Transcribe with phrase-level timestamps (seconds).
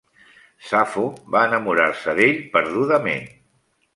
[0.69, 1.03] Safo
[1.35, 3.31] va enamorar-se d'ell perdudament.